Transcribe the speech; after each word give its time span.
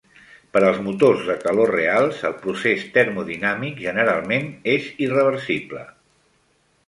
Per 0.55 0.61
als 0.67 0.77
motors 0.85 1.19
de 1.31 1.33
calor 1.41 1.69
reals, 1.73 2.23
el 2.29 2.33
procès 2.45 2.87
termodinàmic 2.97 3.77
generalment 3.89 4.49
és 4.77 4.87
irreversible. 5.09 5.85